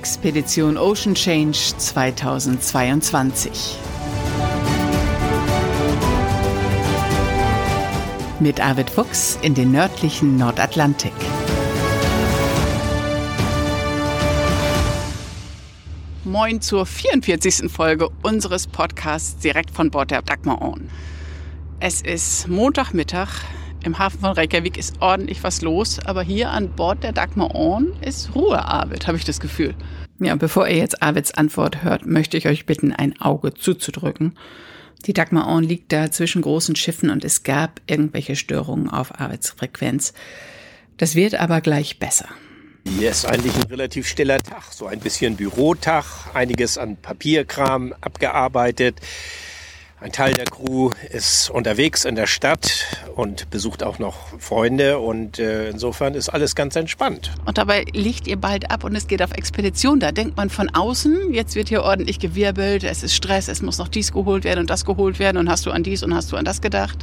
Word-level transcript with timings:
Expedition 0.00 0.78
Ocean 0.78 1.14
Change 1.14 1.74
2022. 1.76 3.76
Mit 8.40 8.60
Arvid 8.60 8.88
Fuchs 8.88 9.38
in 9.42 9.54
den 9.54 9.72
nördlichen 9.72 10.38
Nordatlantik. 10.38 11.12
Moin 16.24 16.62
zur 16.62 16.86
44. 16.86 17.70
Folge 17.70 18.08
unseres 18.22 18.68
Podcasts 18.68 19.36
direkt 19.36 19.70
von 19.70 19.90
Bord 19.90 20.12
der 20.12 20.22
Dagmar 20.22 20.62
On. 20.62 20.88
Es 21.78 22.00
ist 22.00 22.48
Montagmittag, 22.48 23.28
im 23.84 23.98
Hafen 23.98 24.20
von 24.20 24.32
Reykjavik 24.32 24.76
ist 24.76 25.00
ordentlich 25.00 25.42
was 25.42 25.62
los, 25.62 25.98
aber 26.04 26.22
hier 26.22 26.50
an 26.50 26.70
Bord 26.70 27.02
der 27.02 27.12
Dagmar 27.12 27.54
On 27.54 27.92
ist 28.02 28.34
Ruhe, 28.34 28.64
Arvid, 28.64 29.06
habe 29.06 29.16
ich 29.16 29.24
das 29.24 29.40
Gefühl. 29.40 29.74
Ja, 30.18 30.36
bevor 30.36 30.68
ihr 30.68 30.76
jetzt 30.76 31.02
Arvids 31.02 31.32
Antwort 31.32 31.82
hört, 31.82 32.04
möchte 32.04 32.36
ich 32.36 32.46
euch 32.46 32.66
bitten, 32.66 32.92
ein 32.92 33.18
Auge 33.20 33.54
zuzudrücken. 33.54 34.36
Die 35.06 35.14
Dagmar 35.14 35.48
On 35.48 35.64
liegt 35.64 35.92
da 35.92 36.10
zwischen 36.10 36.42
großen 36.42 36.76
Schiffen 36.76 37.08
und 37.08 37.24
es 37.24 37.42
gab 37.42 37.80
irgendwelche 37.86 38.36
Störungen 38.36 38.90
auf 38.90 39.18
Arvids 39.18 39.50
Frequenz. 39.50 40.12
Das 40.98 41.14
wird 41.14 41.34
aber 41.34 41.62
gleich 41.62 41.98
besser. 41.98 42.28
Hier 42.86 43.10
ist 43.10 43.24
eigentlich 43.24 43.54
ein 43.56 43.70
relativ 43.70 44.06
stiller 44.06 44.38
Tag, 44.38 44.72
so 44.72 44.86
ein 44.86 45.00
bisschen 45.00 45.36
Bürotag, 45.36 46.04
einiges 46.34 46.76
an 46.76 46.96
Papierkram 46.96 47.94
abgearbeitet. 48.00 49.00
Ein 50.02 50.12
Teil 50.12 50.32
der 50.32 50.46
Crew 50.46 50.92
ist 51.10 51.50
unterwegs 51.50 52.06
in 52.06 52.14
der 52.14 52.26
Stadt 52.26 52.86
und 53.16 53.50
besucht 53.50 53.82
auch 53.82 53.98
noch 53.98 54.16
Freunde 54.38 54.98
und 54.98 55.38
äh, 55.38 55.68
insofern 55.68 56.14
ist 56.14 56.30
alles 56.30 56.54
ganz 56.54 56.74
entspannt. 56.74 57.32
Und 57.44 57.58
dabei 57.58 57.84
liegt 57.92 58.26
ihr 58.26 58.38
bald 58.38 58.70
ab 58.70 58.84
und 58.84 58.96
es 58.96 59.08
geht 59.08 59.20
auf 59.20 59.32
Expedition. 59.32 60.00
Da 60.00 60.10
denkt 60.10 60.38
man 60.38 60.48
von 60.48 60.70
außen, 60.70 61.34
jetzt 61.34 61.54
wird 61.54 61.68
hier 61.68 61.82
ordentlich 61.82 62.18
gewirbelt, 62.18 62.82
es 62.82 63.02
ist 63.02 63.14
Stress, 63.14 63.48
es 63.48 63.60
muss 63.60 63.76
noch 63.76 63.88
dies 63.88 64.10
geholt 64.10 64.44
werden 64.44 64.60
und 64.60 64.70
das 64.70 64.86
geholt 64.86 65.18
werden 65.18 65.36
und 65.36 65.50
hast 65.50 65.66
du 65.66 65.70
an 65.70 65.82
dies 65.82 66.02
und 66.02 66.14
hast 66.14 66.32
du 66.32 66.36
an 66.36 66.46
das 66.46 66.62
gedacht. 66.62 67.00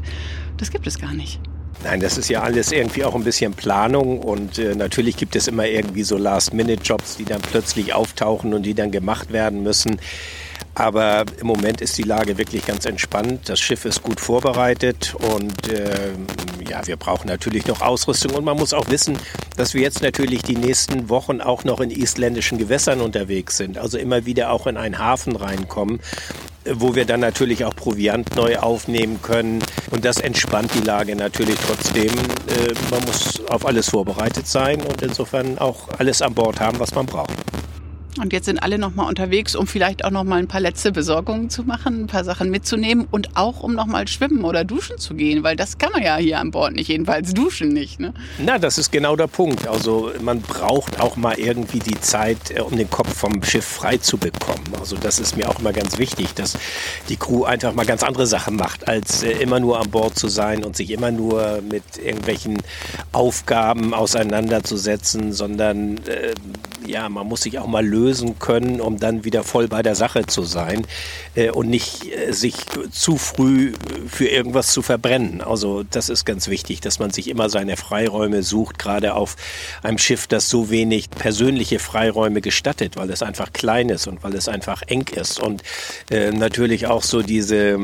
Das 0.58 0.72
gibt 0.72 0.88
es 0.88 0.98
gar 0.98 1.14
nicht. 1.14 1.40
Nein, 1.84 2.00
das 2.00 2.18
ist 2.18 2.30
ja 2.30 2.42
alles 2.42 2.72
irgendwie 2.72 3.04
auch 3.04 3.14
ein 3.14 3.24
bisschen 3.24 3.54
Planung 3.54 4.20
und 4.22 4.58
äh, 4.58 4.74
natürlich 4.74 5.18
gibt 5.18 5.36
es 5.36 5.48
immer 5.48 5.68
irgendwie 5.68 6.02
so 6.02 6.18
Last-Minute-Jobs, 6.18 7.18
die 7.18 7.26
dann 7.26 7.42
plötzlich 7.42 7.94
auftauchen 7.94 8.56
und 8.56 8.64
die 8.64 8.74
dann 8.74 8.90
gemacht 8.90 9.32
werden 9.32 9.62
müssen. 9.62 10.00
Aber 10.78 11.26
im 11.42 11.48
Moment 11.48 11.82
ist 11.82 11.98
die 11.98 12.04
Lage 12.04 12.38
wirklich 12.38 12.68
ganz 12.68 12.86
entspannt. 12.86 13.50
Das 13.50 13.60
Schiff 13.60 13.84
ist 13.86 14.04
gut 14.04 14.20
vorbereitet 14.20 15.16
und 15.16 15.68
äh, 15.70 16.12
ja, 16.70 16.86
wir 16.86 16.98
brauchen 16.98 17.28
natürlich 17.28 17.66
noch 17.66 17.82
Ausrüstung 17.82 18.36
und 18.36 18.46
man 18.46 18.56
muss 18.58 18.76
auch 18.76 18.88
wissen, 18.90 19.18
dass 19.56 19.74
wir 19.74 19.82
jetzt 19.82 20.04
natürlich 20.04 20.44
die 20.44 20.56
nächsten 20.56 21.10
Wochen 21.10 21.42
auch 21.42 21.64
noch 21.64 21.80
in 21.80 21.90
isländischen 21.90 22.60
Gewässern 22.60 23.02
unterwegs 23.02 23.58
sind. 23.58 23.80
Also 23.80 23.98
immer 23.98 24.28
wieder 24.28 24.52
auch 24.52 24.68
in 24.68 24.78
einen 24.78 25.00
Hafen 25.00 25.36
reinkommen 25.36 26.00
wo 26.70 26.96
wir 26.96 27.06
dann 27.06 27.22
natürlich 27.22 27.64
auch 27.64 27.74
Proviant 27.74 28.36
neu 28.36 28.58
aufnehmen 28.58 29.22
können. 29.22 29.64
Und 29.90 30.04
das 30.04 30.18
entspannt 30.18 30.72
die 30.76 30.86
Lage 30.86 31.16
natürlich 31.16 31.56
trotzdem. 31.66 32.10
Äh, 32.10 32.74
man 32.92 33.06
muss 33.06 33.42
auf 33.48 33.66
alles 33.66 33.90
vorbereitet 33.90 34.48
sein 34.48 34.82
und 34.82 35.02
insofern 35.02 35.58
auch 35.60 35.88
alles 35.98 36.22
an 36.22 36.34
Bord 36.34 36.60
haben, 36.60 36.78
was 36.78 36.94
man 36.94 37.06
braucht. 37.06 37.32
Und 38.20 38.34
jetzt 38.34 38.46
sind 38.46 38.60
alle 38.60 38.78
nochmal 38.78 39.08
unterwegs, 39.08 39.56
um 39.56 39.68
vielleicht 39.68 40.04
auch 40.04 40.12
nochmal 40.12 40.40
ein 40.40 40.48
paar 40.48 40.62
letzte 40.62 40.92
Besorgungen 40.92 41.50
zu 41.50 41.64
machen, 41.64 42.04
ein 42.04 42.08
paar 42.08 42.24
Sachen 42.24 42.50
mitzunehmen 42.50 43.08
und 43.10 43.38
auch 43.38 43.62
um 43.62 43.74
nochmal 43.74 44.08
schwimmen 44.08 44.44
oder 44.44 44.64
duschen 44.64 44.98
zu 44.98 45.14
gehen, 45.14 45.44
weil 45.44 45.56
das 45.56 45.78
kann 45.78 45.92
man 45.92 46.02
ja 46.02 46.18
hier 46.18 46.40
an 46.40 46.52
Bord 46.52 46.74
nicht, 46.74 46.88
jedenfalls 46.88 47.34
duschen 47.34 47.70
nicht. 47.70 48.00
Ne? 48.00 48.14
Na, 48.40 48.58
das 48.58 48.78
ist 48.78 48.92
genau 48.92 49.16
der 49.16 49.28
Punkt. 49.28 49.68
Also 49.68 50.12
man 50.22 50.42
braucht 50.42 51.00
auch 51.00 51.16
mal 51.16 51.38
irgendwie 51.38 51.80
die 51.80 52.00
Zeit, 52.00 52.52
äh, 52.52 52.62
um 52.62 52.76
den 52.76 52.90
Kopf 52.90 53.14
vom 53.14 53.44
Schiff 53.44 53.66
frei 53.66 53.98
zu 53.98 54.18
bekommen. 54.18 54.64
Also 54.80 54.96
das 54.98 55.20
ist 55.20 55.38
mir 55.38 55.50
auch 55.50 55.60
immer 55.60 55.74
ganz 55.74 55.98
wichtig, 55.98 56.34
dass 56.34 56.58
die 57.10 57.18
Crew 57.18 57.44
einfach 57.44 57.74
mal 57.74 57.86
ganz 57.86 58.04
andere 58.04 58.28
Sachen 58.28 58.56
macht, 58.56 58.88
als 58.88 59.24
äh, 59.24 59.32
immer 59.32 59.60
nur 59.60 59.80
an 59.80 59.90
Bord 59.90 60.18
zu 60.18 60.28
sein 60.28 60.64
und 60.64 60.76
sich 60.76 60.92
immer 60.92 61.12
nur 61.12 61.62
mit 61.62 61.84
irgendwelchen 61.98 62.58
Aufgaben 63.12 63.94
auseinanderzusetzen, 63.94 65.34
sondern 65.34 65.98
äh, 66.08 66.34
ja, 66.90 67.10
man 67.10 67.28
muss 67.28 67.42
sich 67.42 67.60
auch 67.60 67.68
mal 67.68 67.86
lösen 67.86 68.40
können, 68.40 68.82
um 68.82 69.00
dann 69.00 69.24
wieder 69.24 69.44
voll 69.44 69.68
bei 69.68 69.82
der 69.84 69.96
Sache 69.96 70.26
zu 70.26 70.44
sein 70.44 70.86
äh, 71.36 71.50
und 71.50 71.70
nicht 71.70 72.06
äh, 72.06 72.32
sich 72.32 72.56
zu 72.92 73.18
früh 73.18 73.74
für 74.08 74.28
irgendwas 74.28 74.72
zu 74.72 74.82
verbrennen. 74.82 75.42
Also 75.42 75.84
das 75.84 76.10
ist 76.10 76.26
ganz 76.26 76.48
wichtig, 76.48 76.82
dass 76.82 77.00
man 77.00 77.12
sich 77.12 77.30
immer 77.30 77.50
seine 77.50 77.78
Freiräume 77.78 78.44
sucht, 78.44 78.80
gerade 78.80 79.14
auf 79.14 79.36
einem 79.84 79.98
Schiff, 79.98 80.28
das 80.28 80.50
so 80.50 80.70
wenig 80.70 81.10
persönliche 81.10 81.80
Freiräume 81.80 82.42
gestattet, 82.42 82.96
weil 82.98 83.10
es 83.10 83.22
einfach 83.22 83.54
klein 83.54 83.90
ist 83.90 84.08
und 84.08 84.24
weil 84.24 84.36
es 84.36 84.48
einfach 84.48 84.82
eng 84.88 85.08
ist 85.16 85.40
und 85.40 85.64
äh, 86.10 86.32
natürlich 86.32 86.88
auch 86.88 87.04
so 87.04 87.22
diese 87.22 87.58
äh, 87.58 87.80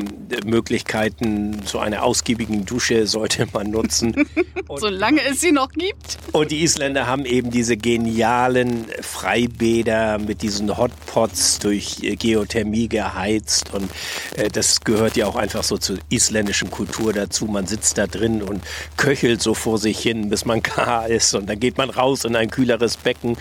Möglichkeiten 0.45 1.65
zu 1.65 1.79
einer 1.79 2.03
ausgiebigen 2.03 2.65
Dusche 2.65 3.07
sollte 3.07 3.47
man 3.53 3.71
nutzen. 3.71 4.27
Solange 4.75 5.21
es 5.25 5.41
sie 5.41 5.51
noch 5.51 5.71
gibt. 5.71 6.17
Und 6.31 6.51
die 6.51 6.63
Isländer 6.63 7.07
haben 7.07 7.25
eben 7.25 7.51
diese 7.51 7.77
genialen 7.77 8.85
Freibäder 9.01 10.19
mit 10.19 10.41
diesen 10.41 10.77
Hotpots 10.77 11.59
durch 11.59 12.03
äh, 12.03 12.15
Geothermie 12.15 12.87
geheizt 12.87 13.73
und 13.73 13.89
äh, 14.35 14.49
das 14.49 14.81
gehört 14.81 15.15
ja 15.15 15.27
auch 15.27 15.35
einfach 15.35 15.63
so 15.63 15.77
zur 15.77 15.97
isländischen 16.09 16.71
Kultur 16.71 17.13
dazu. 17.13 17.45
Man 17.45 17.67
sitzt 17.67 17.97
da 17.97 18.07
drin 18.07 18.41
und 18.41 18.63
köchelt 18.97 19.41
so 19.41 19.53
vor 19.53 19.77
sich 19.77 19.99
hin, 19.99 20.29
bis 20.29 20.45
man 20.45 20.61
gar 20.63 21.07
ist 21.07 21.33
und 21.33 21.47
dann 21.49 21.59
geht 21.59 21.77
man 21.77 21.89
raus 21.89 22.25
in 22.25 22.35
ein 22.35 22.49
kühleres 22.49 22.97
Becken 22.97 23.37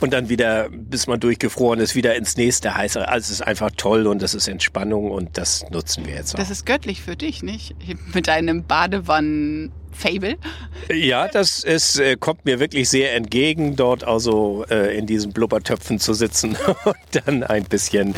und 0.00 0.12
dann 0.12 0.28
wieder, 0.28 0.68
bis 0.70 1.06
man 1.06 1.20
durchgefroren 1.20 1.80
ist, 1.80 1.94
wieder 1.94 2.16
ins 2.16 2.36
nächste 2.36 2.74
heiße. 2.74 3.06
Also 3.06 3.26
es 3.26 3.30
ist 3.40 3.42
einfach 3.42 3.70
toll 3.76 4.06
und 4.06 4.22
das 4.22 4.34
ist 4.34 4.48
Entspannung 4.48 5.10
und 5.10 5.38
das 5.38 5.64
nutzen 5.70 6.06
wir 6.06 6.14
jetzt 6.14 6.34
auch. 6.34 6.38
Das 6.38 6.50
ist 6.50 6.66
göttlich 6.66 7.02
für 7.02 7.16
dich, 7.16 7.42
nicht? 7.42 7.74
Mit 8.14 8.28
einem 8.28 8.64
Badewannen 8.64 9.72
Fable. 9.96 10.36
Ja, 10.92 11.26
das 11.28 11.64
ist, 11.64 11.98
äh, 11.98 12.16
kommt 12.16 12.44
mir 12.44 12.60
wirklich 12.60 12.88
sehr 12.88 13.14
entgegen, 13.14 13.76
dort 13.76 14.04
also 14.04 14.64
äh, 14.70 14.96
in 14.96 15.06
diesen 15.06 15.32
Blubbertöpfen 15.32 15.98
zu 15.98 16.14
sitzen 16.14 16.56
und 16.84 17.26
dann 17.26 17.42
ein 17.42 17.64
bisschen 17.64 18.14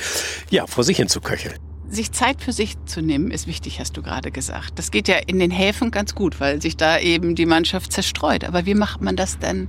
ja, 0.50 0.66
vor 0.66 0.84
sich 0.84 0.96
hin 0.96 1.08
zu 1.08 1.20
köcheln. 1.20 1.58
Sich 1.90 2.12
Zeit 2.12 2.42
für 2.42 2.52
sich 2.52 2.75
zu 2.84 3.00
nehmen, 3.00 3.30
ist 3.30 3.46
wichtig, 3.46 3.80
hast 3.80 3.96
du 3.96 4.02
gerade 4.02 4.30
gesagt. 4.30 4.72
Das 4.78 4.90
geht 4.90 5.08
ja 5.08 5.16
in 5.26 5.38
den 5.38 5.50
Häfen 5.50 5.90
ganz 5.90 6.14
gut, 6.14 6.38
weil 6.38 6.60
sich 6.60 6.76
da 6.76 6.98
eben 6.98 7.34
die 7.34 7.46
Mannschaft 7.46 7.92
zerstreut. 7.92 8.44
Aber 8.44 8.66
wie 8.66 8.75
macht 8.75 9.00
man 9.00 9.16
das 9.16 9.38
denn 9.38 9.69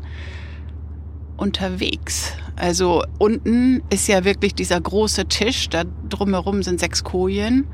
unterwegs? 1.40 2.34
Also 2.56 3.04
unten 3.18 3.82
ist 3.90 4.08
ja 4.08 4.26
wirklich 4.26 4.54
dieser 4.54 4.80
große 4.80 5.26
Tisch, 5.26 5.70
da 5.70 5.84
drumherum 6.10 6.62
sind 6.64 6.80
sechs 6.80 7.04
Kojen. 7.04 7.68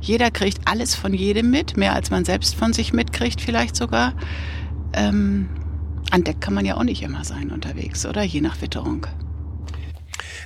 Jeder 0.00 0.30
kriegt 0.30 0.66
alles 0.66 0.94
von 0.94 1.14
jedem 1.14 1.50
mit, 1.50 1.76
mehr 1.76 1.94
als 1.94 2.10
man 2.10 2.24
selbst 2.24 2.56
von 2.56 2.72
sich 2.72 2.92
mitkriegt 2.92 3.40
vielleicht 3.40 3.76
sogar. 3.76 4.14
Ähm, 4.92 5.48
an 6.10 6.24
Deck 6.24 6.40
kann 6.40 6.54
man 6.54 6.66
ja 6.66 6.76
auch 6.76 6.84
nicht 6.84 7.02
immer 7.02 7.24
sein 7.24 7.50
unterwegs, 7.50 8.04
oder? 8.04 8.22
Je 8.22 8.40
nach 8.40 8.60
Witterung. 8.60 9.06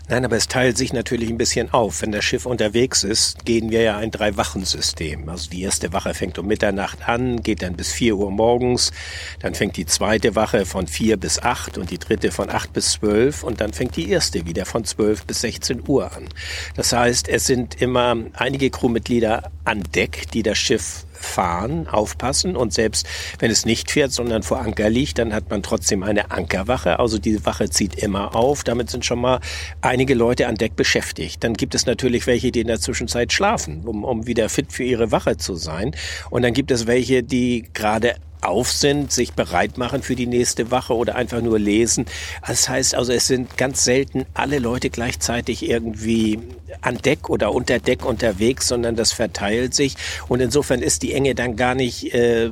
Nein, 0.09 0.25
aber 0.25 0.37
es 0.37 0.47
teilt 0.47 0.79
sich 0.79 0.93
natürlich 0.93 1.31
ein 1.31 1.37
bisschen 1.37 1.73
auf. 1.73 2.01
Wenn 2.01 2.13
das 2.13 2.25
Schiff 2.25 2.47
unterwegs 2.47 3.03
ist, 3.03 3.45
gehen 3.45 3.73
wir 3.73 3.83
ja 3.83 3.97
ein 3.97 4.13
Drei-Wachen-System. 4.13 5.29
Also 5.29 5.51
die 5.51 5.63
erste 5.63 5.93
Wache 5.93 6.15
fängt 6.15 6.39
um 6.39 6.47
Mitternacht 6.47 7.09
an, 7.09 7.43
geht 7.43 7.63
dann 7.63 7.75
bis 7.75 7.91
vier 7.91 8.17
Uhr 8.17 8.31
morgens. 8.31 8.93
Dann 9.41 9.57
fängt 9.57 9.77
die 9.77 9.85
zweite 9.87 10.37
Wache 10.37 10.65
von 10.65 10.87
vier 10.87 11.17
bis 11.17 11.41
acht 11.41 11.77
und 11.77 11.91
die 11.91 11.99
dritte 11.99 12.31
von 12.31 12.51
acht 12.51 12.73
bis 12.73 12.93
zwölf 12.93 13.43
und 13.43 13.61
dann 13.61 13.73
fängt 13.73 13.97
die 13.97 14.09
erste 14.09 14.47
wieder 14.47 14.65
von 14.65 14.85
zwölf 14.85 15.25
bis 15.25 15.41
16 15.41 15.83
Uhr 15.89 16.13
an. 16.13 16.29
Das 16.77 16.93
heißt, 16.93 17.29
es 17.29 17.47
sind 17.47 17.83
immer 17.83 18.17
einige 18.35 18.71
Crewmitglieder 18.71 19.51
an 19.65 19.83
Deck, 19.93 20.31
die 20.33 20.45
das 20.45 20.57
Schiff 20.57 21.05
fahren, 21.19 21.87
aufpassen 21.89 22.57
und 22.57 22.73
selbst 22.73 23.07
wenn 23.39 23.51
es 23.51 23.65
nicht 23.65 23.91
fährt, 23.91 24.13
sondern 24.13 24.43
vor 24.43 24.61
Anker 24.61 24.91
liegt, 24.91 25.19
dann 25.19 25.33
hat 25.33 25.51
man 25.51 25.63
trotzdem 25.63 26.03
eine 26.03 26.31
Ankerwache. 26.31 26.99
Also 26.99 27.19
diese 27.19 27.45
Wache 27.47 27.71
zieht 27.71 27.95
immer 27.95 28.35
auf. 28.35 28.65
Damit 28.65 28.91
sind 28.91 29.05
schon 29.05 29.21
mal 29.21 29.41
einige 29.81 30.15
Leute 30.15 30.47
an 30.47 30.57
Deck 30.57 30.77
beschäftigt. 30.77 31.43
Dann 31.45 31.55
gibt 31.55 31.75
es 31.75 31.87
natürlich 31.87 32.27
welche, 32.27 32.53
die 32.53 32.61
in 32.61 32.67
der 32.67 32.81
Zwischenzeit 32.81 33.33
schlafen, 33.33 33.83
um, 33.85 34.05
um 34.05 34.27
wieder 34.27 34.49
fit 34.49 34.73
für 34.73 34.85
ihre 34.85 35.13
Wache 35.13 35.37
zu 35.37 35.55
sein. 35.55 35.95
Und 36.31 36.43
dann 36.43 36.53
gibt 36.53 36.71
es 36.71 36.87
welche, 36.87 37.23
die 37.23 37.69
gerade 37.73 38.17
auf 38.41 38.71
sind, 38.71 39.13
sich 39.13 39.33
bereit 39.33 39.79
machen 39.79 40.03
für 40.03 40.17
die 40.17 40.27
nächste 40.27 40.71
Wache 40.71 40.95
oder 40.95 41.17
einfach 41.17 41.41
nur 41.41 41.59
lesen. 41.59 42.07
Das 42.47 42.69
heißt 42.69 42.95
also, 42.95 43.13
es 43.13 43.27
sind 43.27 43.57
ganz 43.57 43.85
selten 43.85 44.27
alle 44.35 44.59
Leute 44.59 44.91
gleichzeitig 44.91 45.69
irgendwie 45.69 46.39
an 46.81 46.99
Deck 46.99 47.31
oder 47.31 47.53
unter 47.53 47.79
Deck 47.79 48.05
unterwegs, 48.05 48.69
sondern 48.69 48.97
das 48.97 49.13
verteilt 49.13 49.75
sich. 49.75 49.97
Und 50.29 50.41
insofern 50.41 50.83
ist 50.83 51.03
die 51.03 51.13
Enge 51.13 51.35
dann 51.35 51.57
gar 51.57 51.75
nicht 51.75 52.13
äh, 52.15 52.51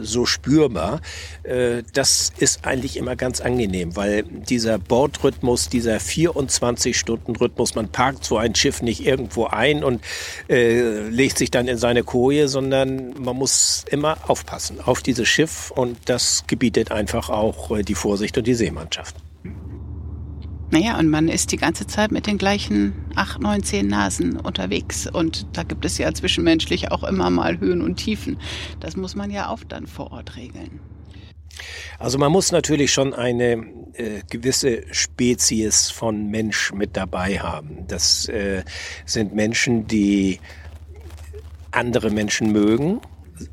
so 0.00 0.26
spürbar. 0.26 1.00
Äh, 1.42 1.82
das 1.92 2.32
ist 2.38 2.64
eigentlich 2.64 2.96
immer 2.96 3.16
ganz 3.16 3.40
angenehm, 3.40 3.96
weil 3.96 4.22
dieser 4.22 4.78
Bordrhythmus, 4.78 5.68
dieser 5.68 5.96
24-Stunden-Rhythmus, 5.96 7.74
man 7.74 7.88
parkt 7.88 8.24
so 8.24 8.36
ein 8.36 8.54
Schiff 8.54 8.82
nicht 8.82 9.04
irgendwo 9.06 9.46
ein 9.46 9.84
und 9.84 10.02
äh, 10.48 11.08
legt 11.08 11.38
sich 11.38 11.50
dann 11.50 11.68
in 11.68 11.78
seine 11.78 12.02
Koje, 12.02 12.48
sondern 12.48 13.14
man 13.22 13.36
muss 13.36 13.84
immer 13.90 14.18
aufpassen 14.28 14.78
auf 14.84 15.02
die 15.02 15.13
dieses 15.14 15.28
Schiff 15.28 15.70
und 15.70 15.96
das 16.06 16.44
gebietet 16.48 16.90
einfach 16.90 17.30
auch 17.30 17.70
äh, 17.70 17.82
die 17.82 17.94
Vorsicht 17.94 18.36
und 18.36 18.46
die 18.46 18.54
Seemannschaft. 18.54 19.14
Naja, 20.70 20.98
und 20.98 21.08
man 21.08 21.28
ist 21.28 21.52
die 21.52 21.56
ganze 21.56 21.86
Zeit 21.86 22.10
mit 22.10 22.26
den 22.26 22.36
gleichen 22.36 22.94
acht, 23.14 23.40
neun, 23.40 23.62
zehn 23.62 23.86
Nasen 23.86 24.40
unterwegs. 24.40 25.06
Und 25.06 25.46
da 25.52 25.62
gibt 25.62 25.84
es 25.84 25.98
ja 25.98 26.12
zwischenmenschlich 26.12 26.90
auch 26.90 27.04
immer 27.04 27.30
mal 27.30 27.60
Höhen 27.60 27.80
und 27.80 27.94
Tiefen. 27.94 28.38
Das 28.80 28.96
muss 28.96 29.14
man 29.14 29.30
ja 29.30 29.50
auch 29.50 29.62
dann 29.62 29.86
vor 29.86 30.10
Ort 30.10 30.34
regeln. 30.34 30.80
Also 32.00 32.18
man 32.18 32.32
muss 32.32 32.50
natürlich 32.50 32.92
schon 32.92 33.14
eine 33.14 33.66
äh, 33.92 34.22
gewisse 34.28 34.82
Spezies 34.92 35.92
von 35.92 36.28
Mensch 36.28 36.72
mit 36.72 36.96
dabei 36.96 37.38
haben. 37.38 37.86
Das 37.86 38.28
äh, 38.28 38.64
sind 39.06 39.32
Menschen, 39.32 39.86
die 39.86 40.40
andere 41.70 42.10
Menschen 42.10 42.50
mögen, 42.50 43.00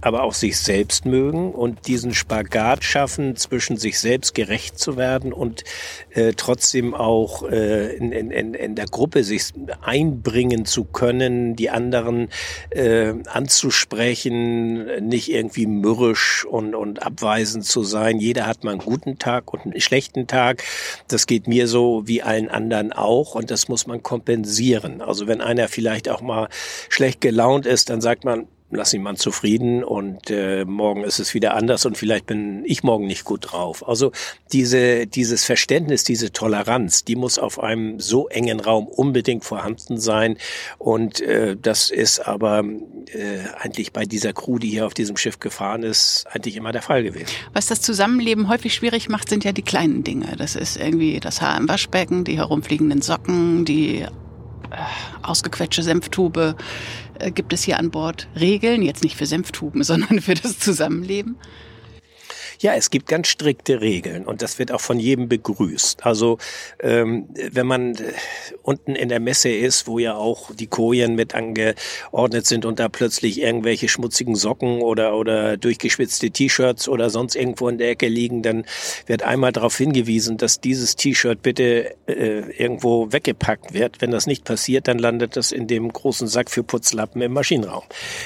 aber 0.02 0.24
auch 0.24 0.34
sich 0.34 0.60
selbst 0.60 1.06
mögen 1.06 1.52
und 1.52 1.88
diesen 1.88 2.14
Spagat 2.14 2.84
schaffen, 2.84 3.36
zwischen 3.36 3.78
sich 3.78 4.00
selbst 4.00 4.36
gerecht 4.36 4.80
zu 4.80 4.98
werden 4.98 5.34
und 5.34 5.64
äh, 6.12 6.34
trotzdem 6.36 6.94
auch 6.94 7.44
äh, 7.50 7.96
in, 7.96 8.12
in, 8.12 8.54
in 8.54 8.76
der 8.76 8.86
Gruppe 8.86 9.24
sich 9.24 9.54
einbringen 9.82 10.66
zu 10.66 10.84
können, 10.84 11.56
die 11.56 11.70
anderen 11.70 12.30
äh, 12.70 13.14
anzusprechen, 13.26 15.08
nicht 15.08 15.32
irgendwie 15.32 15.66
mürrisch 15.66 16.46
und, 16.46 16.76
und 16.76 17.04
abweisend 17.04 17.66
zu 17.66 17.84
sein. 17.84 18.20
Jeder 18.20 18.48
hat 18.48 18.64
mal 18.64 18.72
einen 18.72 18.82
guten 18.82 19.18
Tag 19.18 19.54
und 19.54 19.62
einen 19.62 19.82
schlechten 19.82 20.28
Tag. 20.28 20.64
Das 21.08 21.28
geht 21.28 21.48
mir 21.48 21.68
so 21.68 22.04
wie 22.06 22.22
allen 22.22 22.50
anderen 22.50 22.94
auch 22.94 23.36
und 23.36 23.52
das 23.52 23.68
muss 23.68 23.88
man 23.88 24.04
kompensieren. 24.04 25.02
Also 25.02 25.28
wenn 25.28 25.42
einer 25.42 25.68
vielleicht 25.68 26.10
auch 26.10 26.22
mal 26.22 26.50
schlecht 26.90 27.22
gelaunt 27.22 27.66
ist, 27.66 27.90
dann 27.90 28.02
sagt 28.02 28.26
man, 28.26 28.48
lass 28.72 28.94
ihn 28.94 29.04
mal 29.04 29.16
zufrieden 29.16 29.84
und 29.84 30.30
äh, 30.30 30.66
morgen 30.66 31.04
ist 31.04 31.20
es 31.20 31.34
wieder 31.34 31.56
anders 31.56 31.86
und 31.86 31.98
vielleicht 31.98 32.26
bin 32.26 32.64
ich 32.66 32.84
morgen 32.84 33.08
nicht 33.08 33.24
gut 33.24 33.52
drauf. 33.52 33.88
Also 33.88 34.12
diese, 34.52 35.08
dieses 35.08 35.46
Verständnis, 35.46 36.04
diese 36.04 36.32
Toleranz, 36.32 37.04
die 37.04 37.16
muss 37.16 37.38
auf 37.38 37.60
einem 37.60 38.00
so 38.00 38.28
engen 38.30 38.60
Raum 38.60 38.88
unbedingt 38.88 39.44
vorhanden 39.44 40.00
sein 40.00 40.38
und 40.78 41.22
äh, 41.22 41.56
das 41.62 41.92
ist 41.92 42.20
aber 42.20 42.64
äh, 43.14 43.40
eigentlich 43.60 43.94
bei 43.94 44.06
dieser 44.06 44.34
Crew, 44.34 44.58
die 44.58 44.70
hier 44.70 44.86
auf 44.86 44.94
diesem 44.94 45.18
Schiff 45.18 45.40
gefahren 45.40 45.84
ist, 45.84 46.26
eigentlich 46.32 46.56
immer 46.56 46.72
der 46.72 46.82
Fall 46.82 47.04
gewesen. 47.04 47.28
Was 47.54 47.68
das 47.68 47.82
Zusammenleben 47.82 48.48
häufig 48.50 48.74
schwierig 48.74 49.10
macht, 49.10 49.30
sind 49.30 49.44
ja 49.44 49.52
die 49.52 49.62
kleinen 49.62 50.04
Dinge. 50.04 50.36
Das 50.38 50.56
ist 50.56 50.78
irgendwie 50.78 51.20
das 51.20 51.42
Haar 51.42 51.58
im 51.58 51.68
Waschbecken, 51.68 52.24
die 52.24 52.38
herumfliegenden 52.38 53.02
Socken, 53.02 53.66
die 53.66 54.06
ausgequetschte 55.22 55.84
Senftube. 55.84 56.56
Äh, 57.20 57.32
gibt 57.32 57.54
es 57.54 57.64
hier 57.64 57.80
an 57.80 57.92
Bord 57.92 58.28
Regeln, 58.40 58.82
jetzt 58.82 59.04
nicht 59.04 59.16
für 59.16 59.26
Senftuben, 59.26 59.84
sondern 59.86 60.22
für 60.22 60.34
das 60.34 60.60
Zusammenleben? 60.60 61.38
Ja, 62.62 62.76
es 62.76 62.92
gibt 62.92 63.08
ganz 63.08 63.28
strikte 63.28 63.82
Regeln 63.82 64.26
und 64.26 64.44
das 64.44 64.60
wird 64.60 64.72
auch 64.72 64.82
von 64.82 65.00
jedem 65.00 65.28
begrüßt. 65.28 66.06
Also 66.06 66.38
ähm, 66.80 67.28
wenn 67.52 67.66
man 67.66 67.96
äh, 67.96 68.14
unten 68.62 68.96
in 68.96 69.10
der 69.10 69.20
Messe 69.20 69.50
ist, 69.50 69.88
wo 69.88 69.98
ja 69.98 70.14
auch 70.14 70.54
die 70.54 70.68
Kojen 70.68 71.16
mit 71.16 71.34
angeordnet 71.34 72.46
sind 72.46 72.66
und 72.66 72.80
da 72.80 72.88
plötzlich 72.88 73.42
irgendwelche 73.42 73.88
schmutzigen 73.88 74.36
Socken 74.36 74.82
oder, 74.82 75.16
oder 75.16 75.58
durchgeschwitzte 75.58 76.30
T-Shirts 76.30 76.88
oder 76.88 77.10
sonst 77.10 77.36
irgendwo 77.36 77.68
in 77.68 77.80
der 77.80 77.90
Ecke 77.90 78.08
liegen, 78.08 78.44
dann 78.44 78.66
wird 79.08 79.24
einmal 79.24 79.52
darauf 79.52 79.76
hingewiesen, 79.76 80.38
dass 80.38 80.62
dieses 80.62 80.96
T-Shirt 80.96 81.42
bitte 81.42 81.96
äh, 82.06 82.42
irgendwo 82.62 83.12
weggepackt 83.12 83.74
wird. 83.74 84.02
Wenn 84.02 84.12
das 84.12 84.28
nicht 84.28 84.44
passiert, 84.44 84.88
dann 84.88 85.00
landet 85.00 85.36
das 85.36 85.52
in 85.52 85.66
dem 85.66 85.92
großen 85.92 86.28
Sack 86.28 86.52
für 86.52 86.62
Putzlappen 86.62 87.24
im 87.24 87.34
Maschinenraum. 87.34 87.86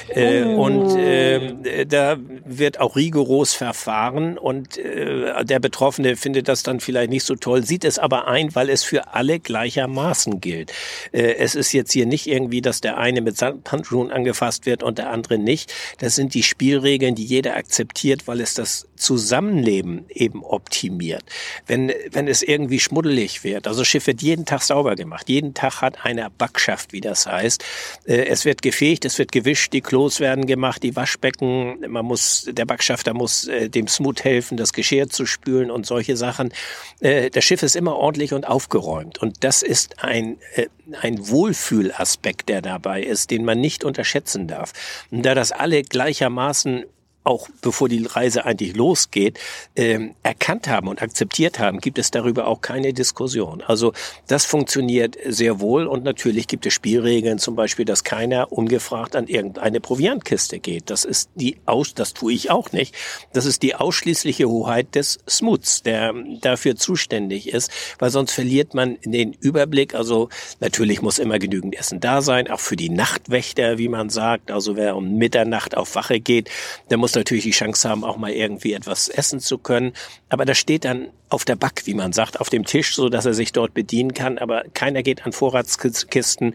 Äh, 0.09 0.43
oh. 0.43 0.65
Und 0.65 0.97
äh, 0.97 1.85
da 1.85 2.17
wird 2.43 2.81
auch 2.81 2.97
rigoros 2.97 3.53
verfahren 3.53 4.24
machen 4.25 4.37
und 4.37 4.77
äh, 4.77 5.43
der 5.45 5.59
Betroffene 5.59 6.15
findet 6.15 6.47
das 6.47 6.63
dann 6.63 6.79
vielleicht 6.79 7.09
nicht 7.09 7.25
so 7.25 7.35
toll, 7.35 7.63
sieht 7.63 7.85
es 7.85 7.99
aber 7.99 8.27
ein, 8.27 8.55
weil 8.55 8.69
es 8.69 8.83
für 8.83 9.13
alle 9.13 9.39
gleichermaßen 9.39 10.41
gilt. 10.41 10.71
Äh, 11.11 11.35
es 11.35 11.55
ist 11.55 11.71
jetzt 11.73 11.91
hier 11.91 12.05
nicht 12.05 12.27
irgendwie, 12.27 12.61
dass 12.61 12.81
der 12.81 12.97
eine 12.97 13.21
mit 13.21 13.41
Handschuhen 13.41 14.11
angefasst 14.11 14.65
wird 14.65 14.83
und 14.83 14.97
der 14.97 15.11
andere 15.11 15.37
nicht. 15.37 15.73
Das 15.99 16.15
sind 16.15 16.33
die 16.33 16.43
Spielregeln, 16.43 17.15
die 17.15 17.25
jeder 17.25 17.55
akzeptiert, 17.55 18.27
weil 18.27 18.41
es 18.41 18.53
das 18.53 18.87
Zusammenleben 18.95 20.05
eben 20.09 20.43
optimiert. 20.43 21.23
Wenn, 21.67 21.91
wenn 22.11 22.27
es 22.27 22.41
irgendwie 22.41 22.79
schmuddelig 22.79 23.43
wird, 23.43 23.67
also 23.67 23.83
Schiff 23.83 24.07
wird 24.07 24.21
jeden 24.21 24.45
Tag 24.45 24.61
sauber 24.61 24.95
gemacht, 24.95 25.29
jeden 25.29 25.53
Tag 25.53 25.81
hat 25.81 26.05
einer 26.05 26.29
Backschaft, 26.29 26.93
wie 26.93 27.01
das 27.01 27.25
heißt. 27.25 27.63
Äh, 28.05 28.25
es 28.25 28.45
wird 28.45 28.61
gefegt, 28.61 29.05
es 29.05 29.17
wird 29.19 29.31
gewischt, 29.31 29.73
die 29.73 29.81
Klos 29.81 30.19
werden 30.19 30.45
gemacht, 30.45 30.83
die 30.83 30.95
Waschbecken, 30.95 31.79
man 31.89 32.05
muss, 32.05 32.47
der 32.51 32.65
Backschafter 32.65 33.13
muss 33.13 33.47
äh, 33.47 33.69
dem 33.69 33.87
Smooth 33.87 34.14
gut 34.15 34.23
helfen, 34.23 34.55
das 34.55 34.71
Geschirr 34.71 35.09
zu 35.09 35.25
spülen 35.25 35.69
und 35.69 35.85
solche 35.85 36.15
Sachen. 36.15 36.53
Äh, 37.01 37.29
das 37.29 37.43
Schiff 37.43 37.63
ist 37.63 37.75
immer 37.75 37.95
ordentlich 37.97 38.33
und 38.33 38.47
aufgeräumt. 38.47 39.17
Und 39.17 39.43
das 39.43 39.61
ist 39.61 40.03
ein, 40.03 40.37
äh, 40.55 40.67
ein 41.01 41.27
Wohlfühlaspekt, 41.27 42.47
der 42.47 42.61
dabei 42.61 43.03
ist, 43.03 43.29
den 43.31 43.43
man 43.43 43.59
nicht 43.59 43.83
unterschätzen 43.83 44.47
darf. 44.47 44.71
Und 45.11 45.25
da 45.25 45.35
das 45.35 45.51
alle 45.51 45.83
gleichermaßen 45.83 46.85
auch 47.25 47.49
bevor 47.61 47.89
die 47.89 48.05
Reise 48.05 48.45
eigentlich 48.45 48.75
losgeht, 48.75 49.39
ähm, 49.75 50.15
erkannt 50.23 50.67
haben 50.67 50.87
und 50.87 51.01
akzeptiert 51.01 51.59
haben, 51.59 51.79
gibt 51.79 51.97
es 51.97 52.11
darüber 52.11 52.47
auch 52.47 52.61
keine 52.61 52.93
Diskussion. 52.93 53.61
Also 53.61 53.93
das 54.27 54.45
funktioniert 54.45 55.17
sehr 55.25 55.59
wohl 55.59 55.87
und 55.87 56.03
natürlich 56.03 56.47
gibt 56.47 56.65
es 56.65 56.73
Spielregeln, 56.73 57.39
zum 57.39 57.55
Beispiel, 57.55 57.85
dass 57.85 58.03
keiner 58.03 58.51
ungefragt 58.51 59.15
an 59.15 59.27
irgendeine 59.27 59.79
Proviantkiste 59.79 60.59
geht. 60.59 60.89
Das 60.89 61.03
ist 61.03 61.29
die 61.35 61.57
aus, 61.65 61.95
das 61.95 62.13
tue 62.13 62.33
ich 62.33 62.51
auch 62.51 62.71
nicht. 62.71 62.95
Das 63.33 63.45
ist 63.45 63.63
die 63.63 63.75
ausschließliche 63.75 64.47
Hoheit 64.47 64.93
des 64.93 65.19
Smoots, 65.27 65.81
der 65.81 66.13
dafür 66.41 66.75
zuständig 66.75 67.49
ist, 67.49 67.71
weil 67.97 68.11
sonst 68.11 68.31
verliert 68.31 68.73
man 68.73 68.97
den 69.03 69.33
Überblick. 69.33 69.95
Also 69.95 70.29
natürlich 70.59 71.01
muss 71.01 71.17
immer 71.17 71.39
genügend 71.39 71.75
Essen 71.75 71.99
da 71.99 72.21
sein, 72.21 72.49
auch 72.49 72.59
für 72.59 72.75
die 72.75 72.89
Nachtwächter, 72.89 73.77
wie 73.79 73.89
man 73.89 74.09
sagt. 74.09 74.51
Also 74.51 74.75
wer 74.75 74.95
um 74.95 75.15
Mitternacht 75.15 75.75
auf 75.75 75.95
Wache 75.95 76.19
geht, 76.19 76.49
der 76.89 76.97
muss 76.97 77.14
natürlich 77.15 77.43
die 77.43 77.51
Chance 77.51 77.89
haben, 77.89 78.03
auch 78.03 78.17
mal 78.17 78.31
irgendwie 78.31 78.73
etwas 78.73 79.07
essen 79.07 79.39
zu 79.39 79.57
können. 79.57 79.93
Aber 80.29 80.45
das 80.45 80.57
steht 80.57 80.85
dann 80.85 81.09
auf 81.29 81.43
der 81.43 81.55
Back, 81.55 81.81
wie 81.85 81.93
man 81.93 82.13
sagt, 82.13 82.39
auf 82.39 82.49
dem 82.49 82.65
Tisch, 82.65 82.95
so 82.95 83.09
dass 83.09 83.25
er 83.25 83.33
sich 83.33 83.51
dort 83.51 83.73
bedienen 83.73 84.13
kann. 84.13 84.37
Aber 84.37 84.63
keiner 84.73 85.03
geht 85.03 85.25
an 85.25 85.31
Vorratskisten. 85.31 86.53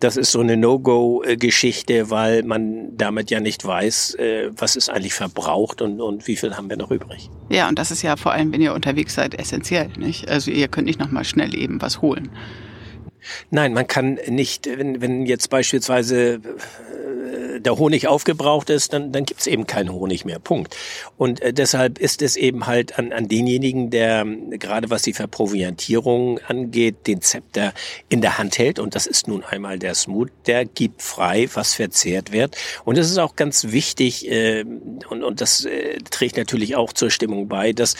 Das 0.00 0.16
ist 0.16 0.32
so 0.32 0.40
eine 0.40 0.56
No-Go-Geschichte, 0.56 2.10
weil 2.10 2.42
man 2.42 2.96
damit 2.96 3.30
ja 3.30 3.40
nicht 3.40 3.64
weiß, 3.64 4.14
äh, 4.16 4.50
was 4.56 4.76
ist 4.76 4.90
eigentlich 4.90 5.14
verbraucht 5.14 5.82
und, 5.82 6.00
und 6.00 6.26
wie 6.26 6.36
viel 6.36 6.56
haben 6.56 6.68
wir 6.68 6.76
noch 6.76 6.90
übrig. 6.90 7.30
Ja, 7.48 7.68
und 7.68 7.78
das 7.78 7.90
ist 7.90 8.02
ja 8.02 8.16
vor 8.16 8.32
allem, 8.32 8.52
wenn 8.52 8.60
ihr 8.60 8.74
unterwegs 8.74 9.14
seid, 9.14 9.38
essentiell, 9.38 9.90
nicht? 9.96 10.28
Also 10.28 10.50
ihr 10.50 10.68
könnt 10.68 10.86
nicht 10.86 10.98
nochmal 10.98 11.24
schnell 11.24 11.54
eben 11.54 11.80
was 11.80 12.02
holen. 12.02 12.30
Nein, 13.50 13.72
man 13.72 13.86
kann 13.86 14.18
nicht, 14.28 14.66
wenn, 14.66 15.00
wenn 15.00 15.26
jetzt 15.26 15.50
beispielsweise 15.50 16.40
der 17.60 17.78
Honig 17.78 18.06
aufgebraucht 18.06 18.70
ist, 18.70 18.92
dann, 18.92 19.12
dann 19.12 19.24
gibt's 19.24 19.46
eben 19.46 19.66
keinen 19.66 19.92
Honig 19.92 20.24
mehr. 20.24 20.38
Punkt. 20.38 20.76
Und 21.16 21.40
äh, 21.40 21.52
deshalb 21.52 21.98
ist 21.98 22.22
es 22.22 22.36
eben 22.36 22.66
halt 22.66 22.98
an, 22.98 23.12
an 23.12 23.28
denjenigen, 23.28 23.90
der 23.90 24.24
gerade 24.24 24.90
was 24.90 25.02
die 25.02 25.12
Verproviantierung 25.12 26.38
angeht, 26.46 27.06
den 27.06 27.20
Zepter 27.20 27.72
in 28.08 28.20
der 28.20 28.38
Hand 28.38 28.58
hält. 28.58 28.78
Und 28.78 28.94
das 28.94 29.06
ist 29.06 29.28
nun 29.28 29.44
einmal 29.44 29.78
der 29.78 29.94
Smooth, 29.94 30.30
der 30.46 30.64
gibt 30.64 31.02
frei, 31.02 31.48
was 31.54 31.74
verzehrt 31.74 32.32
wird. 32.32 32.56
Und 32.84 32.98
es 32.98 33.10
ist 33.10 33.18
auch 33.18 33.36
ganz 33.36 33.68
wichtig, 33.68 34.30
äh, 34.30 34.64
und, 35.08 35.22
und 35.22 35.40
das 35.40 35.64
äh, 35.64 35.98
trägt 36.10 36.36
natürlich 36.36 36.76
auch 36.76 36.92
zur 36.92 37.10
Stimmung 37.10 37.48
bei, 37.48 37.72
dass 37.72 37.94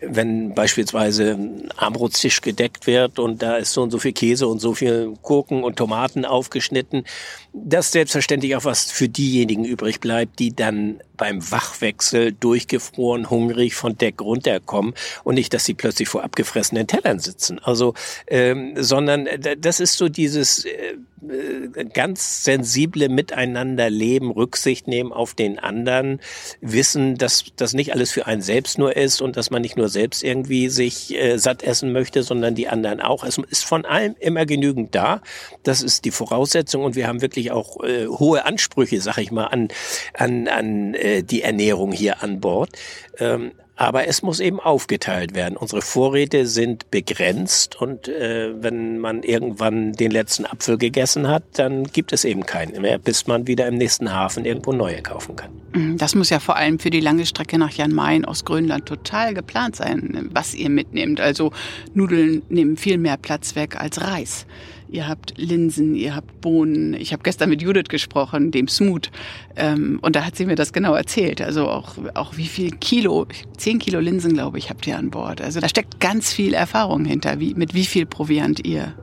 wenn 0.00 0.54
beispielsweise 0.54 1.32
ein 1.32 1.70
Armbrotstisch 1.76 2.40
gedeckt 2.40 2.86
wird 2.86 3.18
und 3.18 3.42
da 3.42 3.56
ist 3.56 3.72
so 3.72 3.82
und 3.82 3.90
so 3.90 3.98
viel 3.98 4.12
Käse 4.12 4.46
und 4.46 4.60
so 4.60 4.74
viel 4.74 5.14
Gurken 5.22 5.64
und 5.64 5.76
Tomaten 5.76 6.24
aufgeschnitten, 6.24 7.04
dass 7.52 7.92
selbstverständlich 7.92 8.56
auch 8.56 8.64
was 8.64 8.90
für 8.90 9.03
diejenigen 9.08 9.64
übrig 9.64 10.00
bleibt, 10.00 10.38
die 10.38 10.54
dann 10.54 11.00
beim 11.16 11.50
Wachwechsel 11.50 12.32
durchgefroren, 12.32 13.30
hungrig 13.30 13.74
von 13.74 13.96
Deck 13.96 14.20
runterkommen 14.20 14.94
und 15.22 15.34
nicht, 15.34 15.54
dass 15.54 15.64
sie 15.64 15.74
plötzlich 15.74 16.08
vor 16.08 16.24
abgefressenen 16.24 16.86
Tellern 16.86 17.18
sitzen. 17.18 17.58
Also, 17.60 17.94
ähm, 18.26 18.74
sondern 18.76 19.26
äh, 19.26 19.56
das 19.56 19.80
ist 19.80 19.96
so 19.96 20.08
dieses 20.08 20.64
äh, 20.64 20.96
äh, 21.28 21.84
ganz 21.92 22.44
sensible 22.44 23.08
Miteinanderleben, 23.08 24.30
Rücksicht 24.30 24.88
nehmen 24.88 25.12
auf 25.12 25.34
den 25.34 25.58
anderen, 25.58 26.20
wissen, 26.60 27.16
dass 27.16 27.44
das 27.56 27.72
nicht 27.72 27.92
alles 27.92 28.12
für 28.12 28.26
einen 28.26 28.42
selbst 28.42 28.78
nur 28.78 28.96
ist 28.96 29.20
und 29.20 29.36
dass 29.36 29.50
man 29.50 29.62
nicht 29.62 29.76
nur 29.76 29.88
selbst 29.88 30.22
irgendwie 30.22 30.68
sich 30.68 31.14
äh, 31.14 31.38
satt 31.38 31.62
essen 31.62 31.92
möchte, 31.92 32.22
sondern 32.22 32.54
die 32.54 32.68
anderen 32.68 33.00
auch. 33.00 33.24
Es 33.24 33.38
ist 33.38 33.64
von 33.64 33.84
allem 33.84 34.16
immer 34.20 34.46
genügend 34.46 34.94
da. 34.94 35.22
Das 35.62 35.82
ist 35.82 36.04
die 36.04 36.10
Voraussetzung 36.10 36.84
und 36.84 36.96
wir 36.96 37.06
haben 37.06 37.22
wirklich 37.22 37.52
auch 37.52 37.82
äh, 37.82 38.06
hohe 38.06 38.44
Ansprüche, 38.44 39.00
sag 39.00 39.18
ich 39.18 39.30
mal, 39.30 39.46
an, 39.46 39.68
an, 40.14 40.48
an 40.48 40.94
äh, 41.04 41.22
die 41.22 41.42
Ernährung 41.42 41.92
hier 41.92 42.22
an 42.22 42.40
Bord. 42.40 42.70
Ähm, 43.18 43.52
aber 43.76 44.06
es 44.06 44.22
muss 44.22 44.38
eben 44.38 44.60
aufgeteilt 44.60 45.34
werden. 45.34 45.56
Unsere 45.56 45.82
Vorräte 45.82 46.46
sind 46.46 46.90
begrenzt 46.92 47.80
und 47.80 48.06
äh, 48.06 48.52
wenn 48.62 48.98
man 48.98 49.24
irgendwann 49.24 49.92
den 49.92 50.12
letzten 50.12 50.46
Apfel 50.46 50.78
gegessen 50.78 51.26
hat, 51.26 51.42
dann 51.54 51.84
gibt 51.84 52.12
es 52.12 52.24
eben 52.24 52.46
keinen 52.46 52.82
mehr, 52.82 52.98
bis 52.98 53.26
man 53.26 53.48
wieder 53.48 53.66
im 53.66 53.74
nächsten 53.74 54.12
Hafen 54.12 54.44
irgendwo 54.44 54.72
neue 54.72 55.02
kaufen 55.02 55.34
kann. 55.34 55.50
Mhm, 55.72 55.98
das 55.98 56.14
muss 56.14 56.30
ja 56.30 56.38
vor 56.38 56.56
allem 56.56 56.78
für 56.78 56.90
die 56.90 57.00
lange 57.00 57.26
Strecke 57.26 57.58
nach 57.58 57.72
Jan 57.72 57.92
Mayen 57.92 58.24
aus 58.24 58.44
Grönland 58.44 58.86
total 58.86 59.34
geplant 59.34 59.74
sein, 59.74 60.30
was 60.32 60.54
ihr 60.54 60.70
mitnehmt. 60.70 61.20
Also 61.20 61.50
Nudeln 61.94 62.42
nehmen 62.48 62.76
viel 62.76 62.98
mehr 62.98 63.16
Platz 63.16 63.56
weg 63.56 63.80
als 63.80 64.00
Reis 64.00 64.46
ihr 64.94 65.08
habt 65.08 65.34
Linsen, 65.36 65.94
ihr 65.94 66.14
habt 66.14 66.40
Bohnen. 66.40 66.94
Ich 66.94 67.12
habe 67.12 67.22
gestern 67.22 67.50
mit 67.50 67.60
Judith 67.60 67.88
gesprochen, 67.88 68.50
dem 68.50 68.68
Smooth, 68.68 69.10
ähm, 69.56 69.98
und 70.00 70.16
da 70.16 70.24
hat 70.24 70.36
sie 70.36 70.46
mir 70.46 70.54
das 70.54 70.72
genau 70.72 70.94
erzählt. 70.94 71.40
Also 71.40 71.68
auch, 71.68 71.96
auch 72.14 72.36
wie 72.36 72.46
viel 72.46 72.70
Kilo, 72.70 73.26
zehn 73.56 73.78
Kilo 73.78 74.00
Linsen, 74.00 74.34
glaube 74.34 74.58
ich, 74.58 74.70
habt 74.70 74.86
ihr 74.86 74.96
an 74.96 75.10
Bord. 75.10 75.40
Also 75.40 75.60
da 75.60 75.68
steckt 75.68 76.00
ganz 76.00 76.32
viel 76.32 76.54
Erfahrung 76.54 77.04
hinter, 77.04 77.40
wie, 77.40 77.54
mit 77.54 77.74
wie 77.74 77.84
viel 77.84 78.06
Proviant 78.06 78.64
ihr 78.64 78.94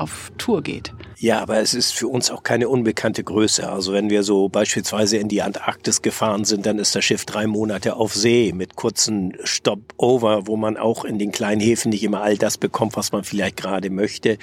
auf 0.00 0.32
Tour 0.38 0.62
geht. 0.62 0.92
Ja, 1.24 1.40
aber 1.40 1.58
es 1.60 1.72
ist 1.74 1.94
für 1.94 2.08
uns 2.08 2.30
auch 2.30 2.42
keine 2.42 2.68
unbekannte 2.68 3.24
Größe. 3.24 3.66
Also 3.70 3.92
wenn 3.92 4.10
wir 4.10 4.22
so 4.22 4.48
beispielsweise 4.48 5.16
in 5.16 5.28
die 5.28 5.42
Antarktis 5.42 6.02
gefahren 6.02 6.44
sind, 6.44 6.66
dann 6.66 6.78
ist 6.78 6.94
das 6.94 7.04
Schiff 7.04 7.24
drei 7.24 7.46
Monate 7.46 7.96
auf 7.96 8.14
See 8.14 8.52
mit 8.54 8.76
kurzen 8.76 9.32
Stopover, 9.42 10.46
wo 10.46 10.56
man 10.56 10.76
auch 10.76 11.04
in 11.04 11.18
den 11.18 11.32
kleinen 11.32 11.60
Häfen 11.60 11.90
nicht 11.90 12.04
immer 12.04 12.20
all 12.20 12.36
das 12.36 12.58
bekommt, 12.58 12.96
was 12.96 13.12
man 13.12 13.24
vielleicht 13.24 13.56
gerade 13.56 13.90
möchte. 13.90 14.38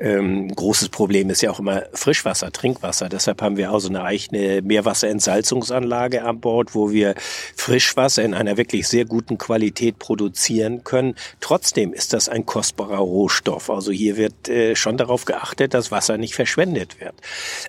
Ähm, 0.00 0.48
großes 0.54 0.88
Problem 0.88 1.28
ist 1.28 1.42
ja 1.42 1.50
auch 1.50 1.58
immer 1.58 1.82
Frischwasser, 1.92 2.50
Trinkwasser. 2.50 3.08
Deshalb 3.08 3.42
haben 3.42 3.56
wir 3.56 3.72
auch 3.72 3.80
so 3.80 3.88
eine 3.88 4.04
eigene 4.04 4.62
Meerwasserentsalzungsanlage 4.62 6.24
an 6.24 6.40
Bord, 6.40 6.74
wo 6.74 6.92
wir 6.92 7.14
Frischwasser 7.56 8.22
in 8.22 8.32
einer 8.32 8.56
wirklich 8.56 8.88
sehr 8.88 9.04
guten 9.04 9.38
Qualität 9.38 9.98
produzieren 9.98 10.84
können. 10.84 11.14
Trotzdem 11.40 11.92
ist 11.92 12.12
das 12.12 12.28
ein 12.28 12.46
kostbarer 12.46 12.98
Rohstoff. 12.98 13.68
Also 13.68 13.92
hier 13.92 14.16
wird 14.16 14.48
äh, 14.48 14.76
schon 14.76 14.91
darauf 14.96 15.24
geachtet, 15.24 15.74
dass 15.74 15.90
Wasser 15.90 16.02
Wasser 16.12 16.18
nicht 16.18 16.34
verschwendet 16.34 17.00
wird. 17.00 17.14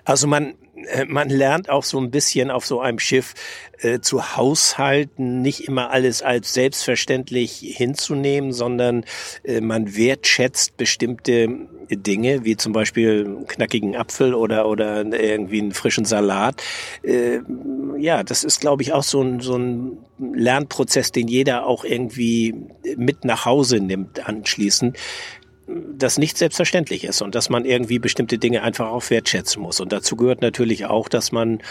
Also 0.06 0.28
man, 0.28 0.56
äh, 0.88 1.06
man 1.06 1.30
lernt 1.30 1.70
auch 1.70 1.84
so 1.84 2.00
ein 2.00 2.12
bisschen 2.12 2.52
auf 2.52 2.66
so 2.66 2.82
einem 2.82 3.00
Schiff 3.00 3.34
äh, 3.80 4.00
zu 4.00 4.36
haushalten, 4.36 5.42
nicht 5.42 5.68
immer 5.68 5.92
alles 5.92 6.22
als 6.22 6.54
selbstverständlich 6.54 7.60
hinzunehmen, 7.64 8.52
sondern 8.52 9.06
äh, 9.44 9.62
man 9.62 9.96
wertschätzt 9.96 10.78
bestimmte 10.78 11.48
Dinge, 11.90 12.44
wie 12.44 12.58
zum 12.58 12.74
Beispiel 12.74 13.26
einen 13.26 13.48
knackigen 13.48 13.96
Apfel 13.96 14.34
oder, 14.34 14.68
oder 14.68 15.06
irgendwie 15.06 15.62
einen 15.62 15.74
frischen 15.74 16.06
Salat. 16.06 16.62
Äh, 17.04 17.40
ja, 18.00 18.24
das 18.24 18.44
ist, 18.44 18.62
glaube 18.62 18.82
ich, 18.82 18.94
auch 18.94 19.04
so 19.04 19.22
ein, 19.22 19.42
so 19.42 19.58
ein 19.58 19.98
Lernprozess, 20.18 21.12
den 21.12 21.28
jeder 21.28 21.66
auch 21.68 21.84
irgendwie 21.84 22.56
mit 22.98 23.26
nach 23.26 23.46
Hause 23.46 23.80
nimmt 23.80 24.28
anschließend 24.28 24.98
das 25.68 26.18
nicht 26.18 26.38
selbstverständlich 26.38 27.04
ist 27.06 27.22
und 27.22 27.36
dass 27.36 27.50
man 27.50 27.66
irgendwie 27.66 28.00
bestimmte 28.00 28.38
Dinge 28.38 28.64
einfach 28.64 28.88
auch 28.88 29.10
wertschätzen 29.10 29.62
muss. 29.62 29.80
Und 29.80 29.92
dazu 29.92 30.16
gehört 30.16 30.42
natürlich 30.42 30.86
auch, 30.86 31.08
dass 31.08 31.32
man 31.32 31.62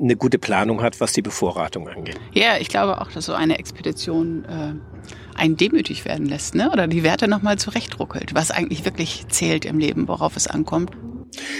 eine 0.00 0.16
gute 0.16 0.38
Planung 0.38 0.82
hat, 0.82 1.00
was 1.00 1.12
die 1.12 1.22
Bevorratung 1.22 1.88
angeht. 1.88 2.18
Ja, 2.32 2.58
ich 2.58 2.68
glaube 2.68 3.00
auch, 3.00 3.10
dass 3.12 3.26
so 3.26 3.34
eine 3.34 3.58
Expedition 3.58 4.44
äh, 4.44 5.38
einen 5.38 5.56
demütig 5.56 6.04
werden 6.04 6.26
lässt, 6.26 6.54
ne? 6.54 6.70
oder 6.72 6.88
die 6.88 7.02
Werte 7.04 7.28
nochmal 7.28 7.58
zurechtruckelt, 7.58 8.34
was 8.34 8.50
eigentlich 8.50 8.84
wirklich 8.84 9.26
zählt 9.28 9.64
im 9.64 9.78
Leben, 9.78 10.08
worauf 10.08 10.36
es 10.36 10.48
ankommt. 10.48 10.90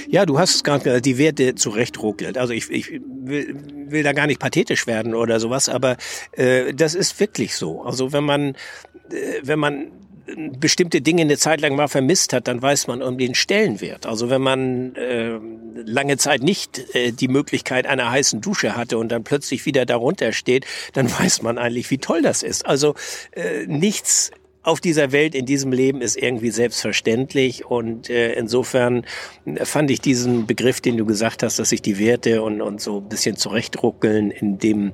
Ja, 0.08 0.26
du 0.26 0.38
hast 0.38 0.56
es 0.56 0.64
gerade 0.64 0.84
gesagt, 0.84 1.06
die 1.06 1.18
Werte 1.18 1.54
zurechtruckelt. 1.54 2.38
Also 2.38 2.52
ich, 2.52 2.70
ich 2.70 2.90
will, 2.90 3.56
will 3.88 4.02
da 4.02 4.12
gar 4.12 4.26
nicht 4.26 4.40
pathetisch 4.40 4.86
werden 4.86 5.14
oder 5.14 5.38
sowas, 5.38 5.68
aber 5.68 5.96
äh, 6.32 6.72
das 6.74 6.94
ist 6.94 7.20
wirklich 7.20 7.54
so. 7.54 7.82
Also 7.82 8.12
wenn 8.12 8.24
man, 8.24 8.54
äh, 9.10 9.40
wenn 9.42 9.58
man 9.58 9.92
bestimmte 10.58 11.00
Dinge 11.00 11.22
eine 11.22 11.38
Zeit 11.38 11.60
lang 11.60 11.76
mal 11.76 11.88
vermisst 11.88 12.32
hat, 12.32 12.48
dann 12.48 12.60
weiß 12.60 12.86
man 12.88 13.02
um 13.02 13.18
den 13.18 13.34
Stellenwert. 13.34 14.06
Also 14.06 14.28
wenn 14.28 14.42
man 14.42 14.94
äh, 14.96 15.38
lange 15.84 16.16
Zeit 16.16 16.42
nicht 16.42 16.94
äh, 16.94 17.12
die 17.12 17.28
Möglichkeit 17.28 17.86
einer 17.86 18.10
heißen 18.10 18.40
Dusche 18.40 18.76
hatte 18.76 18.98
und 18.98 19.10
dann 19.10 19.24
plötzlich 19.24 19.66
wieder 19.66 19.86
darunter 19.86 20.32
steht, 20.32 20.66
dann 20.94 21.10
weiß 21.20 21.42
man 21.42 21.58
eigentlich, 21.58 21.90
wie 21.90 21.98
toll 21.98 22.22
das 22.22 22.42
ist. 22.42 22.66
Also 22.66 22.94
äh, 23.32 23.66
nichts 23.66 24.30
auf 24.66 24.80
dieser 24.80 25.12
Welt, 25.12 25.36
in 25.36 25.46
diesem 25.46 25.70
Leben 25.70 26.00
ist 26.00 26.16
irgendwie 26.16 26.50
selbstverständlich. 26.50 27.66
Und 27.66 28.10
äh, 28.10 28.32
insofern 28.32 29.04
fand 29.62 29.92
ich 29.92 30.00
diesen 30.00 30.46
Begriff, 30.46 30.80
den 30.80 30.96
du 30.96 31.06
gesagt 31.06 31.44
hast, 31.44 31.60
dass 31.60 31.68
sich 31.68 31.82
die 31.82 32.00
Werte 32.00 32.42
und, 32.42 32.60
und 32.60 32.80
so 32.80 32.98
ein 32.98 33.08
bisschen 33.08 33.36
zurechtruckeln 33.36 34.32
in 34.32 34.58
dem, 34.58 34.90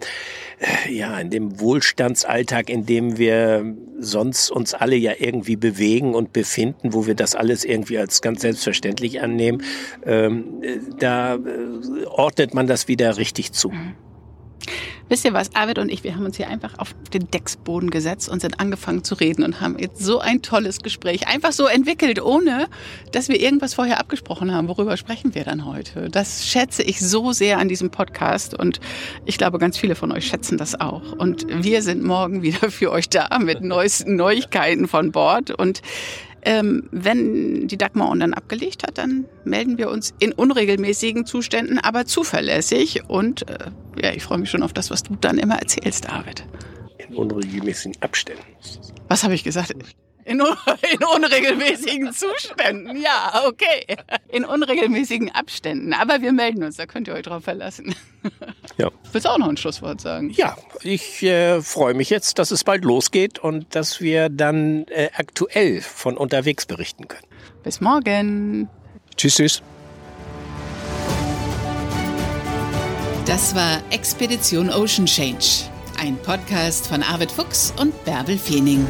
äh, 0.60 0.92
ja, 0.92 1.18
in 1.18 1.30
dem 1.30 1.58
Wohlstandsalltag, 1.58 2.68
in 2.68 2.84
dem 2.84 3.16
wir 3.16 3.64
sonst 3.98 4.50
uns 4.50 4.74
alle 4.74 4.96
ja 4.96 5.12
irgendwie 5.18 5.56
bewegen 5.56 6.14
und 6.14 6.34
befinden, 6.34 6.92
wo 6.92 7.06
wir 7.06 7.14
das 7.14 7.34
alles 7.34 7.64
irgendwie 7.64 7.96
als 7.96 8.20
ganz 8.20 8.42
selbstverständlich 8.42 9.22
annehmen, 9.22 9.62
ähm, 10.04 10.62
äh, 10.62 10.76
da 10.98 11.36
äh, 11.36 12.04
ordnet 12.08 12.52
man 12.52 12.66
das 12.66 12.88
wieder 12.88 13.16
richtig 13.16 13.52
zu. 13.52 13.70
Mhm. 13.70 13.94
Wisst 15.12 15.26
ihr 15.26 15.34
was, 15.34 15.54
Arvid 15.54 15.78
und 15.78 15.90
ich, 15.90 16.04
wir 16.04 16.14
haben 16.14 16.24
uns 16.24 16.38
hier 16.38 16.48
einfach 16.48 16.78
auf 16.78 16.94
den 17.12 17.30
Decksboden 17.30 17.90
gesetzt 17.90 18.30
und 18.30 18.40
sind 18.40 18.60
angefangen 18.60 19.04
zu 19.04 19.14
reden 19.14 19.44
und 19.44 19.60
haben 19.60 19.78
jetzt 19.78 20.02
so 20.02 20.20
ein 20.20 20.40
tolles 20.40 20.78
Gespräch 20.78 21.28
einfach 21.28 21.52
so 21.52 21.66
entwickelt, 21.66 22.22
ohne 22.22 22.66
dass 23.12 23.28
wir 23.28 23.38
irgendwas 23.38 23.74
vorher 23.74 24.00
abgesprochen 24.00 24.54
haben. 24.54 24.68
Worüber 24.68 24.96
sprechen 24.96 25.34
wir 25.34 25.44
dann 25.44 25.66
heute? 25.66 26.08
Das 26.08 26.48
schätze 26.48 26.82
ich 26.82 26.98
so 26.98 27.32
sehr 27.32 27.58
an 27.58 27.68
diesem 27.68 27.90
Podcast 27.90 28.58
und 28.58 28.80
ich 29.26 29.36
glaube, 29.36 29.58
ganz 29.58 29.76
viele 29.76 29.96
von 29.96 30.12
euch 30.12 30.26
schätzen 30.26 30.56
das 30.56 30.80
auch. 30.80 31.12
Und 31.12 31.46
wir 31.62 31.82
sind 31.82 32.02
morgen 32.02 32.40
wieder 32.40 32.70
für 32.70 32.90
euch 32.90 33.10
da 33.10 33.38
mit 33.38 33.60
neuesten 33.60 34.16
Neuigkeiten 34.16 34.88
von 34.88 35.12
Bord 35.12 35.50
und 35.50 35.82
ähm, 36.42 36.88
wenn 36.90 37.68
die 37.68 37.78
Dagmar 37.78 38.14
dann 38.16 38.34
abgelegt 38.34 38.82
hat, 38.82 38.98
dann 38.98 39.26
melden 39.44 39.78
wir 39.78 39.90
uns 39.90 40.12
in 40.18 40.32
unregelmäßigen 40.32 41.24
Zuständen, 41.24 41.78
aber 41.78 42.06
zuverlässig. 42.06 43.08
Und 43.08 43.48
äh, 43.48 43.70
ja, 44.02 44.12
ich 44.12 44.22
freue 44.22 44.38
mich 44.38 44.50
schon 44.50 44.62
auf 44.62 44.72
das, 44.72 44.90
was 44.90 45.02
du 45.02 45.16
dann 45.20 45.38
immer 45.38 45.56
erzählst, 45.56 46.06
David. 46.06 46.44
In 46.98 47.14
unregelmäßigen 47.14 48.00
Abständen. 48.02 48.42
Was 49.08 49.24
habe 49.24 49.34
ich 49.34 49.44
gesagt? 49.44 49.74
In, 50.24 50.40
in, 50.92 51.04
unregelmäßigen 51.16 52.12
Zuständen, 52.12 53.00
ja, 53.00 53.42
okay. 53.46 53.96
In 54.28 54.44
unregelmäßigen 54.44 55.30
Abständen. 55.30 55.92
Aber 55.92 56.22
wir 56.22 56.32
melden 56.32 56.62
uns, 56.62 56.76
da 56.76 56.86
könnt 56.86 57.08
ihr 57.08 57.14
euch 57.14 57.22
drauf 57.22 57.44
verlassen. 57.44 57.94
Ja. 58.78 58.88
Willst 59.10 59.26
du 59.26 59.30
auch 59.30 59.38
noch 59.38 59.48
ein 59.48 59.56
Schlusswort 59.56 60.00
sagen? 60.00 60.30
Ja, 60.30 60.56
ich 60.82 61.24
äh, 61.24 61.60
freue 61.60 61.92
mich 61.94 62.08
jetzt, 62.08 62.38
dass 62.38 62.52
es 62.52 62.62
bald 62.62 62.84
losgeht 62.84 63.40
und 63.40 63.74
dass 63.74 64.00
wir 64.00 64.28
dann 64.28 64.86
äh, 64.86 65.10
aktuell 65.14 65.80
von 65.80 66.16
unterwegs 66.16 66.64
berichten 66.64 67.08
können. 67.08 67.26
Bis 67.64 67.80
morgen. 67.80 68.68
Tschüss, 69.16 69.34
tschüss. 69.34 69.62
Das 73.26 73.54
war 73.54 73.80
Expedition 73.90 74.70
Ocean 74.70 75.06
Change, 75.06 75.64
ein 75.98 76.16
Podcast 76.18 76.86
von 76.86 77.02
Arvid 77.02 77.30
Fuchs 77.30 77.72
und 77.78 78.04
Bärbel 78.04 78.38
Feening. 78.38 78.86